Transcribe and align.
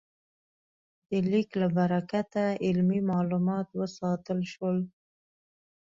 د 1.09 1.11
لیک 1.29 1.49
له 1.61 1.67
برکته 1.77 2.43
علمي 2.65 2.99
مالومات 3.11 3.67
وساتل 3.79 4.39
شول. 4.53 4.77